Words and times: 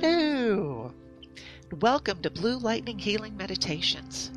Hello! 0.00 0.90
Welcome 1.80 2.22
to 2.22 2.30
Blue 2.30 2.56
Lightning 2.56 2.98
Healing 2.98 3.36
Meditations. 3.36 4.30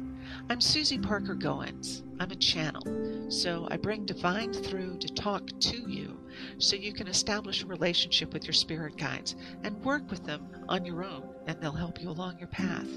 I'm 0.50 0.60
Susie 0.60 0.98
Parker 0.98 1.34
Goins. 1.34 2.04
I'm 2.20 2.32
a 2.32 2.36
channel, 2.36 2.84
so 3.32 3.66
I 3.72 3.78
bring 3.78 4.06
divine 4.06 4.52
through 4.52 4.98
to 4.98 5.08
talk 5.14 5.48
to 5.62 5.78
you 5.90 6.20
so 6.58 6.76
you 6.76 6.92
can 6.92 7.08
establish 7.08 7.64
a 7.64 7.68
relationship 7.68 8.34
with 8.34 8.44
your 8.44 8.52
spirit 8.52 8.98
guides 8.98 9.38
and 9.64 9.82
work 9.82 10.12
with 10.12 10.26
them 10.26 10.46
on 10.68 10.86
your 10.86 11.06
own, 11.06 11.24
and 11.48 11.62
they'll 11.62 11.72
help 11.72 12.02
you 12.02 12.10
along 12.10 12.38
your 12.38 12.50
path. 12.50 12.90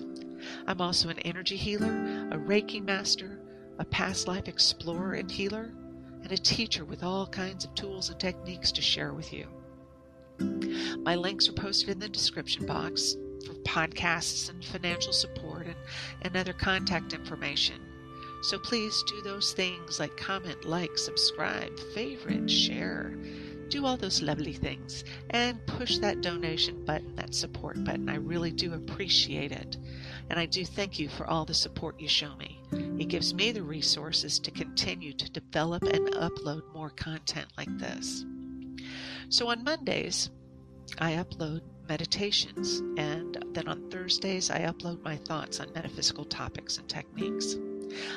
I'm 0.67 0.81
also 0.81 1.11
an 1.11 1.21
energy 1.21 1.57
healer, 1.57 2.27
a 2.33 2.39
Reiki 2.39 2.83
master, 2.83 3.39
a 3.79 3.85
past 3.85 4.27
life 4.27 4.49
explorer 4.49 5.13
and 5.13 5.31
healer, 5.31 5.71
and 6.25 6.33
a 6.33 6.37
teacher 6.37 6.85
with 6.85 7.05
all 7.05 7.29
kinds 7.29 7.65
of 7.65 7.73
tools 7.77 8.11
and 8.11 8.19
techniques 8.19 8.73
to 8.73 8.83
share 8.83 9.13
with 9.13 9.33
you. 9.33 9.47
My 10.99 11.15
links 11.15 11.49
are 11.49 11.53
posted 11.53 11.91
in 11.91 11.99
the 11.99 12.09
description 12.09 12.67
box 12.67 13.17
for 13.47 13.55
podcasts 13.63 14.51
and 14.51 14.65
financial 14.65 15.13
support 15.13 15.67
and, 15.67 15.77
and 16.23 16.37
other 16.37 16.53
contact 16.53 17.13
information. 17.13 17.81
So 18.43 18.59
please 18.59 19.03
do 19.09 19.21
those 19.23 19.53
things 19.53 19.99
like 19.99 20.17
comment, 20.17 20.65
like, 20.65 20.97
subscribe, 20.97 21.79
favorite, 21.95 22.49
share. 22.49 23.17
Do 23.69 23.85
all 23.85 23.97
those 23.97 24.23
lovely 24.23 24.55
things 24.55 25.05
and 25.31 25.65
push 25.67 25.99
that 25.99 26.23
donation 26.23 26.85
button, 26.85 27.15
that 27.17 27.35
support 27.35 27.83
button. 27.85 28.09
I 28.09 28.17
really 28.17 28.51
do 28.51 28.73
appreciate 28.73 29.53
it. 29.53 29.77
And 30.31 30.39
I 30.39 30.47
do 30.47 30.65
thank 30.65 30.99
you 30.99 31.09
for 31.09 31.27
all 31.27 31.45
the 31.45 31.53
support 31.53 32.01
you 32.01 32.09
show 32.09 32.35
me. 32.37 32.61
It 32.99 33.09
gives 33.09 33.35
me 33.35 33.53
the 33.53 33.63
resources 33.63 34.39
to 34.41 34.51
continue 34.51 35.13
to 35.13 35.31
develop 35.31 35.83
and 35.83 36.09
upload 36.13 36.63
more 36.73 36.91
content 36.91 37.49
like 37.59 37.77
this. 37.79 38.25
So 39.29 39.51
on 39.51 39.65
Mondays, 39.65 40.31
I 40.97 41.13
upload 41.13 41.61
meditations, 41.89 42.81
and 42.97 43.45
then 43.53 43.69
on 43.69 43.91
Thursdays, 43.91 44.51
I 44.51 44.61
upload 44.61 45.03
my 45.03 45.17
thoughts 45.17 45.61
on 45.61 45.73
metaphysical 45.75 46.25
topics 46.25 46.79
and 46.79 46.89
techniques. 46.89 47.57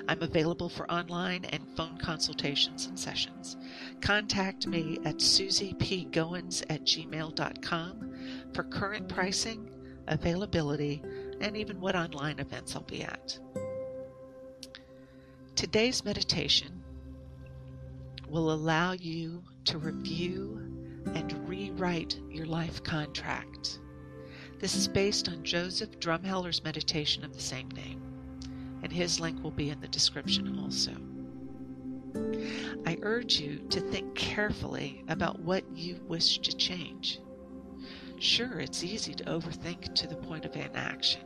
I'm 0.08 0.22
available 0.22 0.69
for 0.69 0.89
online 0.92 1.45
and 1.45 1.66
phone 1.75 1.97
consultations 1.97 2.86
and 2.86 2.99
sessions. 2.99 3.58
Contact 4.02 4.67
me 4.67 4.99
at 5.05 5.17
susiepgoins 5.17 6.64
at 6.69 6.83
gmail.com 6.83 8.14
for 8.53 8.64
current 8.64 9.08
pricing, 9.08 9.69
availability, 10.08 11.02
and 11.39 11.55
even 11.55 11.80
what 11.80 11.95
online 11.95 12.39
events 12.39 12.75
I'll 12.75 12.83
be 12.83 13.03
at. 13.03 13.39
Today's 15.55 16.03
meditation 16.03 16.83
will 18.30 18.52
allow 18.52 18.94
you 18.94 19.44
to 19.66 19.77
review 19.77 20.70
and 21.05 21.47
rewrite 21.47 22.19
your 22.30 22.45
life 22.45 22.83
contract. 22.83 23.80
This 24.59 24.75
is 24.75 24.88
based 24.88 25.27
on 25.27 25.43
Joseph 25.43 25.99
Drumheller's 25.99 26.63
meditation 26.63 27.23
of 27.23 27.33
the 27.33 27.41
same 27.41 27.69
name, 27.69 28.02
and 28.83 28.91
his 28.91 29.19
link 29.19 29.43
will 29.43 29.52
be 29.52 29.69
in 29.69 29.81
the 29.81 29.88
description 29.88 30.59
also. 30.59 30.91
I 32.85 32.97
urge 33.02 33.39
you 33.39 33.59
to 33.69 33.80
think 33.80 34.16
carefully 34.16 35.03
about 35.08 35.39
what 35.39 35.63
you 35.75 35.99
wish 36.08 36.39
to 36.39 36.55
change. 36.55 37.19
Sure, 38.19 38.59
it's 38.59 38.83
easy 38.83 39.13
to 39.15 39.23
overthink 39.23 39.95
to 39.95 40.08
the 40.08 40.15
point 40.15 40.45
of 40.45 40.55
inaction. 40.55 41.21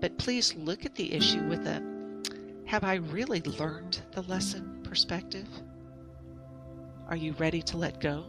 But 0.00 0.18
please 0.18 0.54
look 0.54 0.84
at 0.84 0.94
the 0.94 1.12
issue 1.12 1.42
with 1.48 1.66
a 1.66 1.82
have 2.66 2.84
I 2.84 2.94
really 2.94 3.40
learned 3.42 4.00
the 4.12 4.22
lesson 4.22 4.80
perspective? 4.82 5.48
Are 7.08 7.16
you 7.16 7.32
ready 7.32 7.60
to 7.62 7.76
let 7.76 8.00
go? 8.00 8.24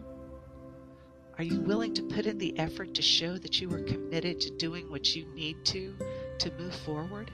Are 1.37 1.43
you 1.43 1.59
willing 1.61 1.93
to 1.95 2.03
put 2.03 2.25
in 2.25 2.37
the 2.37 2.57
effort 2.59 2.93
to 2.95 3.01
show 3.01 3.37
that 3.37 3.61
you 3.61 3.73
are 3.73 3.81
committed 3.81 4.39
to 4.41 4.49
doing 4.51 4.89
what 4.89 5.15
you 5.15 5.25
need 5.33 5.63
to 5.65 5.95
to 6.39 6.51
move 6.57 6.75
forward? 6.75 7.31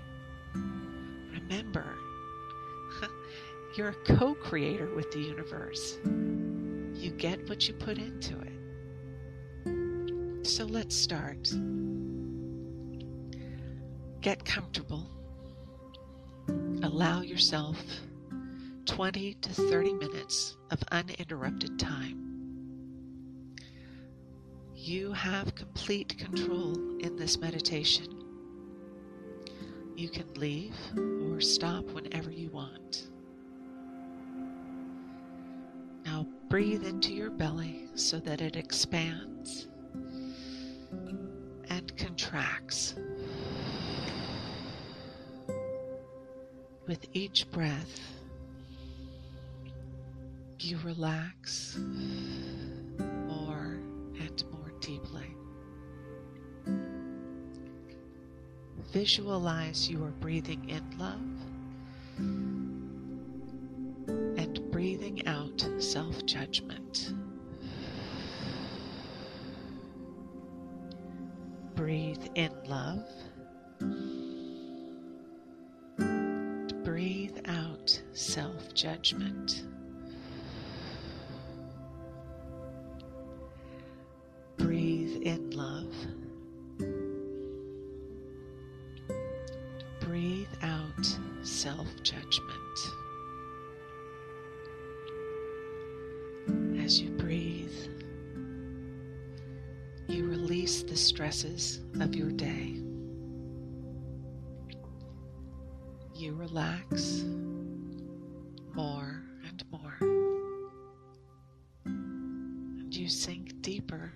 Remember, 1.31 1.95
you're 3.77 3.89
a 3.89 3.95
co 4.05 4.35
creator 4.35 4.93
with 4.95 5.11
the 5.11 5.19
universe. 5.19 5.97
You 6.05 7.11
get 7.17 7.49
what 7.49 7.67
you 7.67 7.73
put 7.73 7.97
into 7.97 8.39
it. 8.39 10.47
So 10.47 10.65
let's 10.65 10.95
start. 10.95 11.51
Get 14.21 14.45
comfortable. 14.45 15.09
Allow 16.83 17.21
yourself 17.21 17.77
20 18.85 19.33
to 19.35 19.49
30 19.49 19.93
minutes 19.93 20.57
of 20.71 20.83
uninterrupted 20.91 21.77
time. 21.77 22.31
You 24.75 25.11
have 25.13 25.53
complete 25.53 26.17
control 26.17 26.73
in 26.99 27.15
this 27.15 27.37
meditation. 27.37 28.07
You 29.95 30.09
can 30.09 30.33
leave 30.33 30.75
or 30.97 31.39
stop 31.39 31.85
whenever 31.91 32.31
you 32.31 32.49
want. 32.49 33.07
Now 36.03 36.25
breathe 36.49 36.83
into 36.85 37.13
your 37.13 37.29
belly 37.29 37.89
so 37.93 38.19
that 38.21 38.41
it 38.41 38.55
expands 38.55 39.67
and 41.69 41.95
contracts. 41.97 42.95
With 46.87 47.05
each 47.13 47.49
breath, 47.51 48.20
you 50.63 50.77
relax 50.83 51.77
more 53.27 53.79
and 54.19 54.43
more 54.51 54.71
deeply. 54.79 55.35
Visualize 58.91 59.89
you 59.89 60.03
are 60.03 60.11
breathing 60.11 60.69
in 60.69 60.83
love 60.97 61.19
and 64.37 64.71
breathing 64.71 65.25
out 65.27 65.67
self 65.79 66.25
judgment. 66.25 67.13
Breathe 71.75 72.27
in 72.35 72.51
love. 72.67 73.07
Breathe 76.83 77.39
out 77.45 78.01
self 78.13 78.73
judgment. 78.73 79.63
You 113.01 113.09
sink 113.09 113.59
deeper 113.63 114.13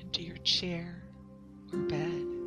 into 0.00 0.22
your 0.22 0.36
chair 0.38 1.02
or 1.72 1.80
bed, 1.80 2.37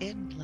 Breathe 0.00 0.35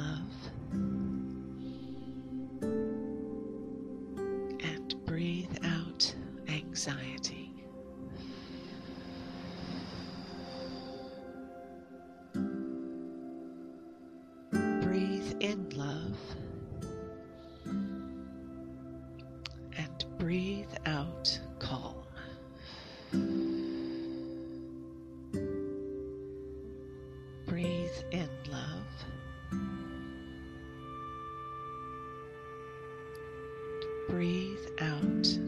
breathe 34.22 34.68
out 34.78 35.41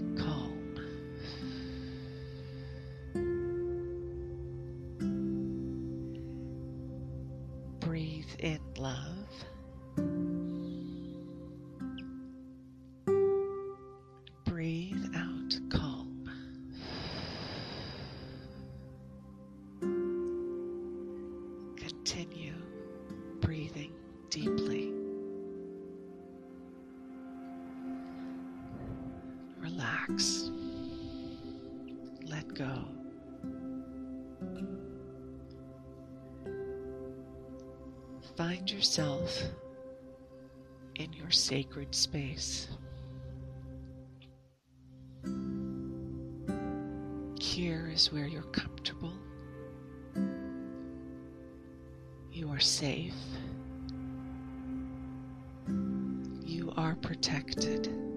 Relax. 30.08 30.50
Let 32.26 32.54
go. 32.54 32.84
Find 38.36 38.70
yourself 38.70 39.42
in 40.96 41.12
your 41.12 41.30
sacred 41.30 41.94
space. 41.94 42.68
Here 47.40 47.88
is 47.92 48.12
where 48.12 48.26
you're 48.26 48.42
comfortable. 48.42 49.12
You 52.32 52.50
are 52.50 52.60
safe. 52.60 53.14
You 56.44 56.72
are 56.76 56.96
protected. 56.96 58.13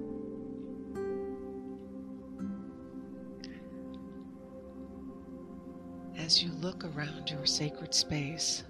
As 6.28 6.44
you 6.44 6.52
look 6.60 6.84
around 6.84 7.30
your 7.30 7.46
sacred 7.46 7.94
space, 7.96 8.66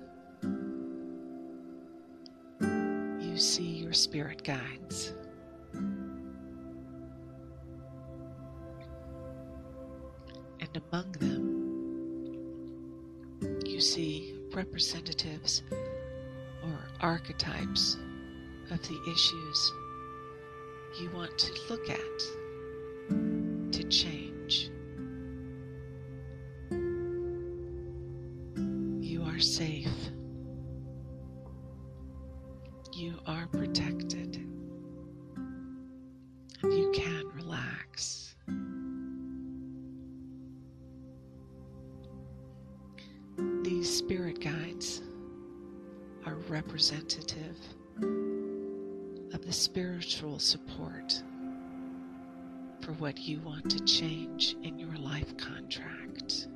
you 2.62 3.36
see 3.36 3.64
your 3.64 3.94
spirit 3.94 4.44
guides. 4.44 5.16
And 10.60 10.70
among 10.92 11.12
them, 11.14 11.48
you 13.66 13.82
see 13.82 14.36
representatives 14.54 15.64
or 16.64 16.80
archetypes 17.02 17.98
of 18.70 18.80
the 18.84 19.02
issues 19.12 19.74
you 21.02 21.10
want 21.10 21.36
to 21.40 21.52
look 21.72 21.90
at, 21.90 22.22
are 29.38 29.42
safe. 29.42 30.10
You 32.94 33.20
are 33.28 33.46
protected. 33.46 34.38
And 36.64 36.74
you 36.74 36.92
can 36.92 37.28
relax. 37.36 38.36
These 43.62 43.96
spirit 43.96 44.40
guides 44.40 45.04
are 46.26 46.34
representative 46.50 47.60
of 49.34 49.46
the 49.46 49.54
spiritual 49.54 50.40
support 50.40 51.22
for 52.82 52.94
what 52.94 53.20
you 53.20 53.40
want 53.42 53.70
to 53.70 53.80
change 53.82 54.56
in 54.64 54.80
your 54.80 54.96
life 54.96 55.38
contract. 55.38 56.48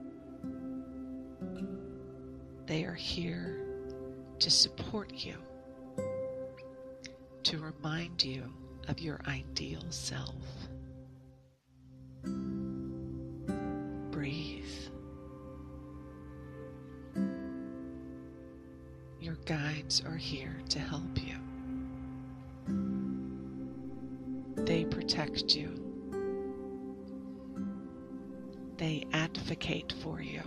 They 2.71 2.85
are 2.85 2.93
here 2.93 3.57
to 4.39 4.49
support 4.49 5.11
you, 5.13 5.35
to 7.43 7.57
remind 7.57 8.23
you 8.23 8.45
of 8.87 8.97
your 9.01 9.19
ideal 9.27 9.83
self. 9.89 10.45
Breathe. 14.11 14.63
Your 19.19 19.35
guides 19.45 20.01
are 20.05 20.15
here 20.15 20.55
to 20.69 20.79
help 20.79 21.17
you. 21.17 21.35
They 24.63 24.85
protect 24.85 25.57
you. 25.57 25.75
They 28.77 29.03
advocate 29.11 29.93
for 30.01 30.21
you. 30.21 30.41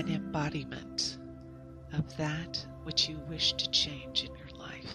An 0.00 0.14
embodiment 0.14 1.18
of 1.92 2.16
that 2.16 2.66
which 2.84 3.06
you 3.06 3.18
wish 3.28 3.52
to 3.52 3.70
change 3.70 4.24
in 4.24 4.30
your 4.34 4.48
life. 4.58 4.94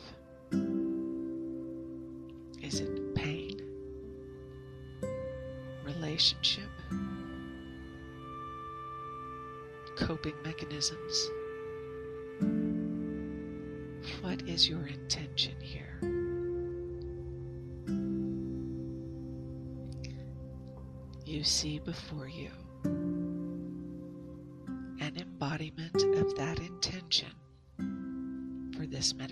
Is 2.63 2.80
it 2.80 3.13
pain? 3.13 3.62
Relationship? 5.84 6.72
Coping 9.96 10.34
mechanisms? 10.44 11.30
What 14.22 14.42
is 14.48 14.68
your 14.68 14.88
intention 14.88 15.54
here? 15.62 16.00
You 21.28 21.44
see 21.44 21.78
before 21.78 22.28
you 22.28 22.50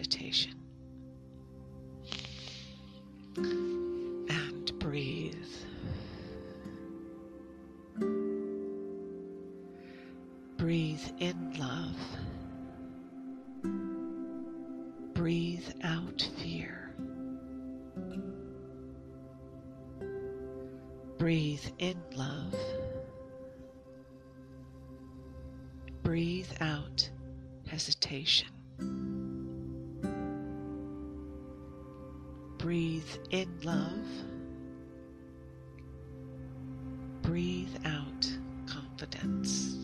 meditation. 0.03 0.53
And 3.37 4.79
breathe. 4.79 5.72
Breathe 37.23 37.75
out 37.85 38.31
confidence. 38.67 39.77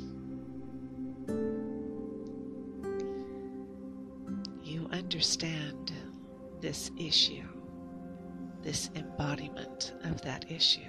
You 4.62 4.88
understand 4.92 5.92
this 6.62 6.92
issue, 7.00 7.48
this 8.62 8.92
embodiment 8.96 9.94
of 10.04 10.22
that 10.22 10.52
issue 10.52 10.82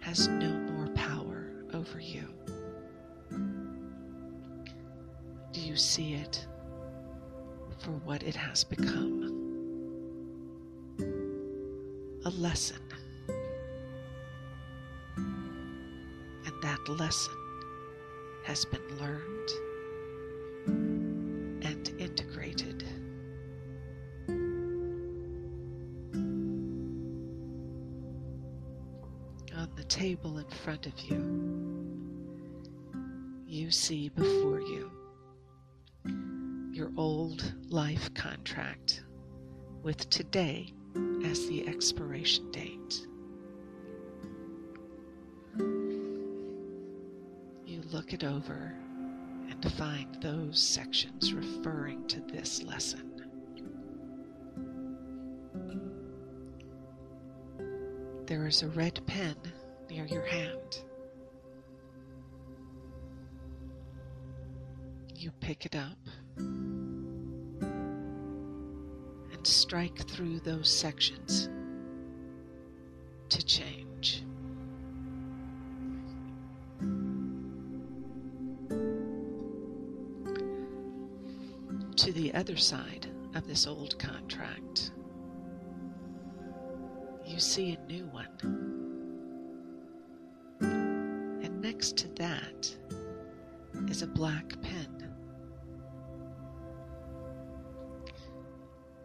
has 0.00 0.28
no 0.28 0.48
more 0.48 0.86
power 0.94 1.50
over 1.74 2.00
you. 2.00 2.24
Do 5.52 5.60
you 5.60 5.76
see 5.76 6.14
it 6.14 6.46
for 7.80 7.90
what 7.90 8.22
it 8.22 8.36
has 8.36 8.64
become? 8.64 9.34
A 12.24 12.30
lesson. 12.30 12.87
Lesson 16.88 17.34
has 18.44 18.64
been 18.64 18.98
learned 18.98 19.50
and 21.64 21.90
integrated. 21.98 22.84
On 29.56 29.68
the 29.76 29.84
table 29.84 30.38
in 30.38 30.48
front 30.48 30.86
of 30.86 30.98
you, 31.00 31.48
you 33.46 33.70
see 33.70 34.08
before 34.08 34.60
you 34.60 34.90
your 36.72 36.92
old 36.96 37.54
life 37.70 38.14
contract 38.14 39.02
with 39.82 40.08
today 40.10 40.72
as 41.24 41.46
the 41.48 41.66
expiration 41.66 42.48
date. 42.52 43.06
Look 48.08 48.22
it 48.22 48.26
over 48.26 48.72
and 49.50 49.72
find 49.72 50.16
those 50.22 50.58
sections 50.58 51.34
referring 51.34 52.06
to 52.06 52.20
this 52.20 52.62
lesson. 52.62 53.12
There 58.24 58.46
is 58.46 58.62
a 58.62 58.68
red 58.68 58.98
pen 59.06 59.36
near 59.90 60.06
your 60.06 60.24
hand. 60.24 60.84
You 65.14 65.30
pick 65.40 65.66
it 65.66 65.76
up 65.76 65.98
and 66.38 67.60
strike 69.42 70.08
through 70.08 70.40
those 70.40 70.74
sections 70.74 71.50
to 73.28 73.44
change. 73.44 73.87
Other 82.38 82.56
side 82.56 83.08
of 83.34 83.48
this 83.48 83.66
old 83.66 83.98
contract, 83.98 84.92
you 87.26 87.40
see 87.40 87.72
a 87.76 87.86
new 87.90 88.04
one. 88.12 88.28
And 90.60 91.60
next 91.60 91.96
to 91.96 92.08
that 92.14 92.72
is 93.88 94.02
a 94.02 94.06
black 94.06 94.50
pen. 94.62 95.12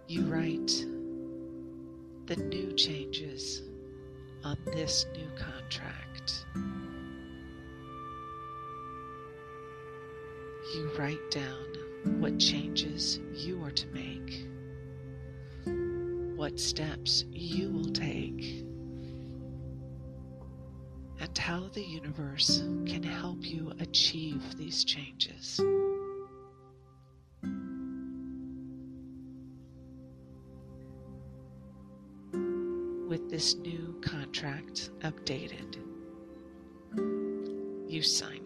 You 0.08 0.22
write 0.26 0.86
the 2.28 2.36
new 2.36 2.72
changes 2.74 3.64
on 4.44 4.60
this 4.76 5.08
new 5.16 5.30
contract. 5.36 6.46
You 10.76 10.92
write 10.96 11.32
down 11.32 11.83
what 12.06 12.38
changes 12.38 13.20
you 13.34 13.64
are 13.64 13.72
to 13.72 13.88
make, 13.88 14.48
what 16.38 16.60
steps 16.60 17.26
you 17.32 17.72
will 17.72 17.92
take, 17.92 18.66
and 21.20 21.38
how 21.38 21.70
the 21.70 21.84
universe 21.84 22.64
can 22.86 23.04
help 23.04 23.46
you 23.46 23.72
achieve 23.80 24.58
these 24.58 24.84
changes. 24.84 25.62
With 33.08 33.30
this 33.30 33.56
new 33.56 33.96
contract 34.02 34.90
updated, 35.00 35.78
you 37.88 38.02
sign 38.02 38.43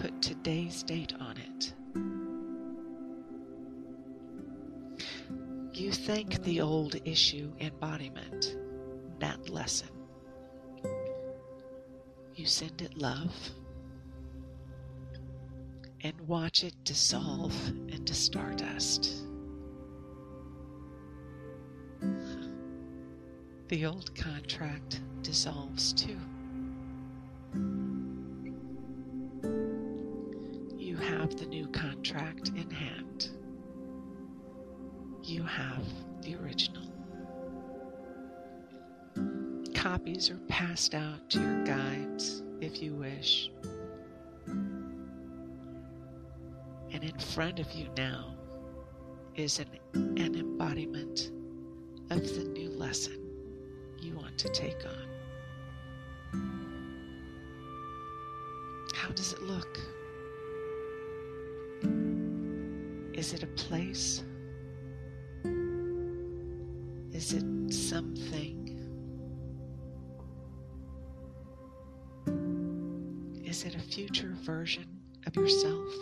put 0.00 0.22
today's 0.22 0.82
date 0.84 1.12
on 1.18 1.36
it. 1.36 1.74
You 5.72 5.92
thank 5.92 6.42
the 6.44 6.60
old 6.60 6.96
issue 7.04 7.52
embodiment, 7.60 8.56
that 9.18 9.48
lesson. 9.48 9.88
You 12.34 12.46
send 12.46 12.80
it 12.82 12.96
love 12.96 13.34
and 16.02 16.20
watch 16.28 16.62
it 16.62 16.74
dissolve 16.84 17.54
into 17.88 18.14
stardust. 18.14 19.24
The 23.68 23.84
old 23.84 24.14
contract 24.14 25.00
dissolves 25.22 25.92
too. 25.92 26.18
The 31.36 31.46
new 31.46 31.66
contract 31.68 32.48
in 32.56 32.70
hand. 32.70 33.30
You 35.22 35.42
have 35.42 35.84
the 36.22 36.36
original. 36.36 36.84
Copies 39.74 40.30
are 40.30 40.40
passed 40.48 40.94
out 40.94 41.28
to 41.30 41.40
your 41.40 41.64
guides 41.64 42.42
if 42.60 42.82
you 42.82 42.94
wish. 42.94 43.50
And 46.90 47.04
in 47.04 47.18
front 47.18 47.58
of 47.60 47.70
you 47.72 47.88
now 47.96 48.34
is 49.34 49.58
an, 49.58 49.68
an 49.94 50.34
embodiment 50.34 51.30
of 52.10 52.22
the 52.34 52.44
new 52.44 52.70
lesson 52.70 53.20
you 54.00 54.16
want 54.16 54.38
to 54.38 54.48
take 54.48 54.84
on. 54.86 55.08
How 58.94 59.10
does 59.10 59.32
it 59.32 59.42
look? 59.42 59.78
Is 63.18 63.32
it 63.32 63.42
a 63.42 63.48
place? 63.48 64.22
Is 67.12 67.32
it 67.32 67.74
something? 67.74 68.78
Is 73.44 73.64
it 73.64 73.74
a 73.74 73.80
future 73.80 74.36
version 74.42 74.86
of 75.26 75.34
yourself? 75.34 75.92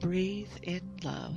Breathe 0.00 0.50
in 0.64 0.82
love. 1.04 1.36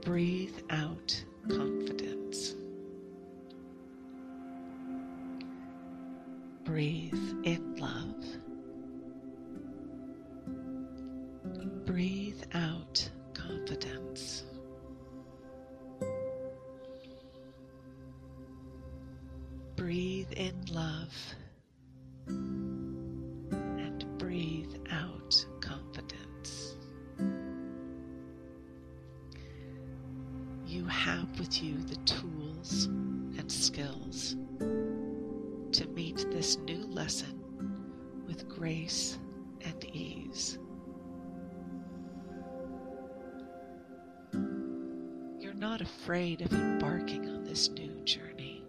Breathe 0.00 0.56
out 0.70 1.22
confidence. 1.46 2.54
Breathe 6.72 7.34
in 7.44 7.76
love. 7.76 8.24
Breathe 11.84 12.42
out 12.54 13.10
confidence. 13.34 14.44
Breathe 19.76 20.32
in 20.34 20.54
love 20.72 21.14
and 22.26 24.06
breathe 24.16 24.74
out 24.90 25.44
confidence. 25.60 26.76
You 30.66 30.86
have 30.86 31.38
with 31.38 31.62
you 31.62 31.76
the 31.82 31.96
tools 32.06 32.86
and 32.86 33.52
skills 33.52 34.36
to 35.82 35.88
meet 35.88 36.24
this 36.30 36.58
new 36.58 36.86
lesson 36.86 37.42
with 38.28 38.48
grace 38.48 39.18
and 39.62 39.84
ease. 39.92 40.60
You're 45.40 45.54
not 45.54 45.80
afraid 45.80 46.42
of 46.42 46.52
embarking 46.52 47.28
on 47.28 47.42
this 47.42 47.68
new 47.70 47.92
journey. 48.04 48.64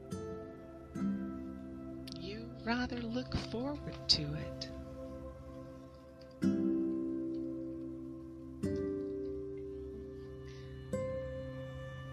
You 2.19 2.49
rather 2.65 2.97
look 2.97 3.37
forward 3.51 3.95
to 4.07 4.23
it. 4.33 4.69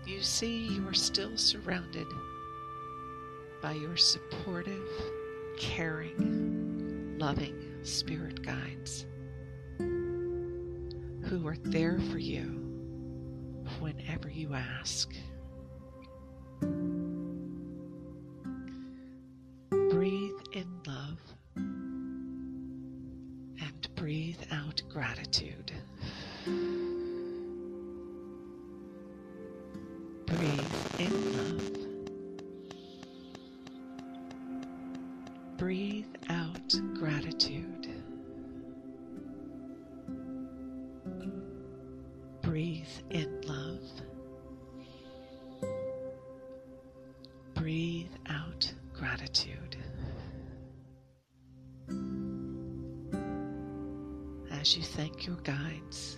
You 0.07 0.21
see, 0.21 0.66
you 0.66 0.87
are 0.87 0.92
still 0.92 1.38
surrounded 1.38 2.07
by 3.61 3.73
your 3.73 3.97
supportive, 3.97 4.88
caring, 5.57 7.17
loving 7.19 7.62
spirit 7.83 8.43
guides 8.43 9.07
who 9.79 11.47
are 11.47 11.57
there 11.64 11.99
for 12.11 12.19
you 12.19 12.45
whenever 13.79 14.29
you 14.29 14.55
ask. 14.55 15.14
Breathe 43.09 43.23
in 43.23 43.40
love. 43.42 43.80
Breathe 47.54 48.12
out 48.28 48.73
gratitude. 48.94 49.76
As 54.50 54.76
you 54.76 54.82
thank 54.82 55.26
your 55.26 55.37
guides, 55.37 56.16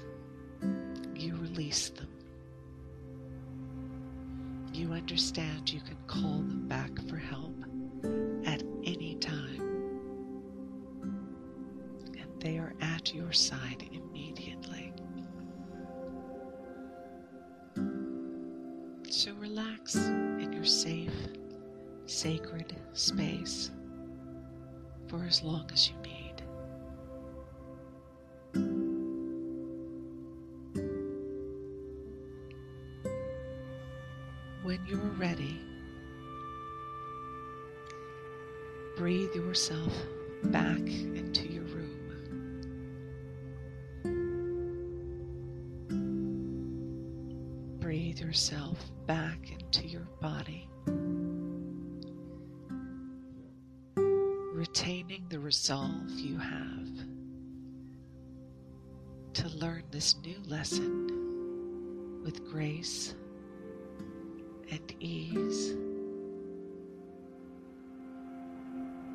you 1.15 1.37
release 1.37 1.91
them. 1.91 2.09
you 4.75 4.93
understand 4.93 5.71
you 5.71 5.81
can 5.81 5.97
call 6.07 6.39
them 6.39 6.67
back 6.67 6.91
for 7.07 7.17
help 7.17 7.55
So 19.13 19.31
relax 19.35 19.95
in 19.95 20.55
your 20.55 20.65
safe, 20.65 21.13
sacred 22.07 22.75
space 22.95 23.71
for 25.07 25.23
as 25.25 25.43
long 25.43 25.69
as 25.71 25.91
you 25.91 25.95
need. 26.03 26.43
When 34.63 34.81
you're 34.89 34.99
ready, 35.19 35.61
breathe 38.97 39.35
yourself 39.35 39.93
back 40.45 40.81
into 40.81 41.52
yourself 48.73 49.07
back 49.07 49.51
into 49.51 49.87
your 49.87 50.07
body. 50.21 50.69
Retaining 53.97 55.25
the 55.29 55.39
resolve 55.39 56.11
you 56.11 56.39
have 56.39 56.89
to 59.35 59.49
learn 59.57 59.83
this 59.91 60.17
new 60.25 60.37
lesson 60.47 62.21
with 62.25 62.45
grace 62.51 63.15
and 64.71 64.95
ease. 65.01 65.75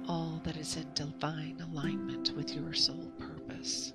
All 0.07 0.41
that 0.43 0.57
is 0.57 0.75
in 0.75 0.87
divine 0.93 1.61
alignment 1.71 2.35
with 2.35 2.53
your 2.53 2.73
soul 2.73 3.11
purpose. 3.19 3.93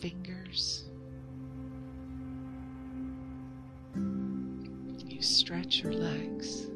Fingers. 0.00 0.84
You 5.06 5.20
stretch 5.20 5.80
your 5.82 5.92
legs. 5.92 6.68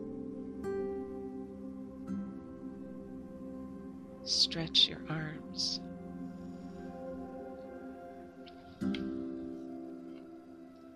Stretch 4.24 4.88
your 4.88 5.00
arms. 5.08 5.80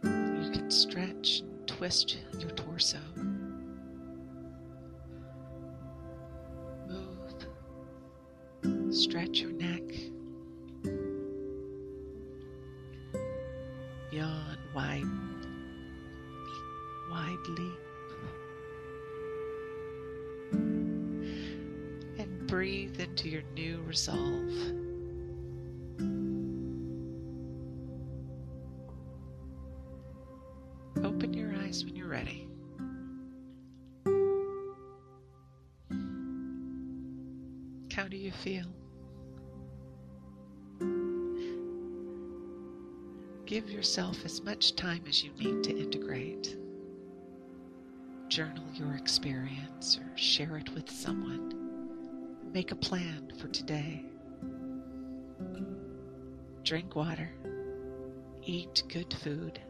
You 0.04 0.50
can 0.52 0.70
stretch 0.70 1.40
and 1.40 1.66
twist 1.66 2.18
your 2.38 2.50
torso. 2.50 2.98
Move. 6.86 7.46
Stretch 8.94 9.40
your 9.40 9.52
neck. 9.52 9.82
Your 23.38 23.46
new 23.54 23.80
resolve. 23.82 24.50
Open 31.04 31.32
your 31.32 31.54
eyes 31.62 31.84
when 31.84 31.94
you're 31.94 32.08
ready. 32.08 32.48
How 37.94 38.08
do 38.08 38.16
you 38.16 38.32
feel? 38.32 38.66
Give 43.46 43.70
yourself 43.70 44.24
as 44.24 44.42
much 44.42 44.74
time 44.74 45.04
as 45.08 45.22
you 45.22 45.30
need 45.38 45.62
to 45.62 45.78
integrate. 45.78 46.56
Journal 48.28 48.64
your 48.74 48.94
experience 48.96 49.98
or 49.98 50.18
share 50.18 50.56
it 50.56 50.74
with 50.74 50.90
someone. 50.90 51.67
Make 52.52 52.72
a 52.72 52.76
plan 52.76 53.32
for 53.38 53.48
today. 53.48 54.04
Drink 56.64 56.96
water. 56.96 57.30
Eat 58.42 58.82
good 58.88 59.12
food. 59.12 59.60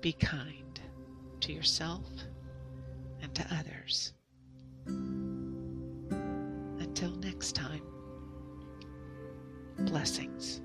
Be 0.00 0.12
kind 0.14 0.80
to 1.40 1.52
yourself 1.52 2.06
and 3.20 3.34
to 3.34 3.46
others. 3.54 4.14
Until 6.80 7.10
next 7.16 7.52
time, 7.52 7.82
blessings. 9.78 10.62